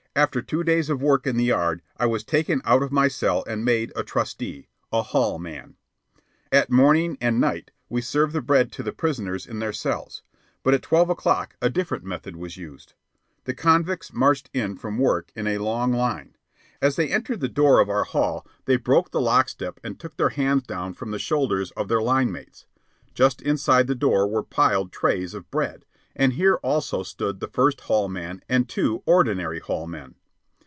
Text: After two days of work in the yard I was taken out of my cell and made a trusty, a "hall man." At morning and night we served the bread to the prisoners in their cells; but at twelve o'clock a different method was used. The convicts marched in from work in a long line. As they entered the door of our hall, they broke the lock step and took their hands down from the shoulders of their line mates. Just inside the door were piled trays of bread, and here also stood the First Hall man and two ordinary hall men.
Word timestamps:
After 0.13 0.41
two 0.41 0.65
days 0.65 0.89
of 0.89 1.01
work 1.01 1.25
in 1.25 1.37
the 1.37 1.45
yard 1.45 1.81
I 1.95 2.05
was 2.05 2.25
taken 2.25 2.61
out 2.65 2.83
of 2.83 2.91
my 2.91 3.07
cell 3.07 3.45
and 3.47 3.63
made 3.63 3.93
a 3.95 4.03
trusty, 4.03 4.67
a 4.91 5.01
"hall 5.03 5.39
man." 5.39 5.77
At 6.51 6.69
morning 6.69 7.17
and 7.21 7.39
night 7.39 7.71
we 7.87 8.01
served 8.01 8.33
the 8.33 8.41
bread 8.41 8.73
to 8.73 8.83
the 8.83 8.91
prisoners 8.91 9.45
in 9.47 9.59
their 9.59 9.71
cells; 9.71 10.21
but 10.63 10.73
at 10.73 10.81
twelve 10.81 11.09
o'clock 11.09 11.55
a 11.61 11.69
different 11.69 12.03
method 12.03 12.35
was 12.35 12.57
used. 12.57 12.93
The 13.45 13.53
convicts 13.53 14.11
marched 14.11 14.49
in 14.53 14.75
from 14.75 14.97
work 14.97 15.31
in 15.33 15.47
a 15.47 15.59
long 15.59 15.93
line. 15.93 16.35
As 16.81 16.97
they 16.97 17.07
entered 17.07 17.39
the 17.39 17.47
door 17.47 17.79
of 17.79 17.89
our 17.89 18.03
hall, 18.03 18.45
they 18.65 18.75
broke 18.75 19.11
the 19.11 19.21
lock 19.21 19.47
step 19.47 19.79
and 19.81 19.97
took 19.97 20.17
their 20.17 20.31
hands 20.35 20.63
down 20.63 20.93
from 20.93 21.11
the 21.11 21.19
shoulders 21.19 21.71
of 21.77 21.87
their 21.87 22.01
line 22.01 22.33
mates. 22.33 22.65
Just 23.13 23.41
inside 23.41 23.87
the 23.87 23.95
door 23.95 24.27
were 24.27 24.43
piled 24.43 24.91
trays 24.91 25.33
of 25.33 25.49
bread, 25.49 25.85
and 26.13 26.33
here 26.33 26.55
also 26.55 27.03
stood 27.03 27.39
the 27.39 27.47
First 27.47 27.79
Hall 27.81 28.09
man 28.09 28.43
and 28.49 28.67
two 28.67 29.01
ordinary 29.05 29.59
hall 29.59 29.87
men. 29.87 30.13